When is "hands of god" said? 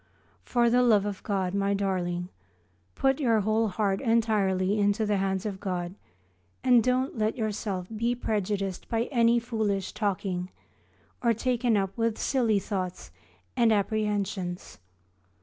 5.17-5.93